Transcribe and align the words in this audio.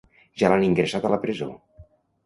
Ja 0.43 0.49
l'han 0.51 0.65
ingressat 0.69 1.07
a 1.11 1.15
la 1.15 1.23
presó. 1.27 1.55